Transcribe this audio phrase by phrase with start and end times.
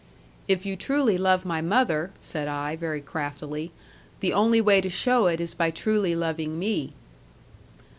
[0.47, 3.71] 'If you truly love my mother,' said I, very craftily
[4.19, 6.93] 'the only way to show it is by truly loving me.'